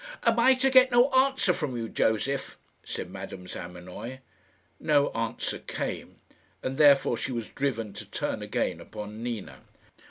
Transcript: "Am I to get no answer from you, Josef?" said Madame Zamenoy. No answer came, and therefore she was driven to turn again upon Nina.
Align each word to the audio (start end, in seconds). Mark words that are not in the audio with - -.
"Am 0.23 0.39
I 0.39 0.55
to 0.55 0.71
get 0.71 0.89
no 0.89 1.11
answer 1.11 1.53
from 1.53 1.77
you, 1.77 1.87
Josef?" 1.87 2.57
said 2.83 3.11
Madame 3.11 3.47
Zamenoy. 3.47 4.17
No 4.79 5.11
answer 5.11 5.59
came, 5.59 6.15
and 6.63 6.79
therefore 6.79 7.17
she 7.17 7.31
was 7.31 7.49
driven 7.49 7.93
to 7.93 8.05
turn 8.05 8.41
again 8.41 8.81
upon 8.81 9.21
Nina. 9.21 9.59